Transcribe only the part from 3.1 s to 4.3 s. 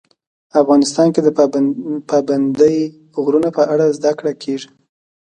غرونه په اړه زده